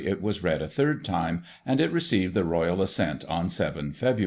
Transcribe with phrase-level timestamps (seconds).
[0.03, 4.19] it was read a third time, and it received the Royal Assent on 7 Feb.